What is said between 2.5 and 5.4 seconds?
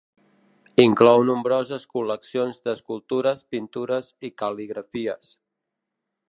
d'escultures, pintures i cal·ligrafies.